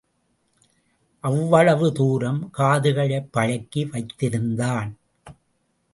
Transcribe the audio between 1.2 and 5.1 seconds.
அவ்வளவு தூரம் காதுகளைப் பழக்கி வைத்திருந்தான்.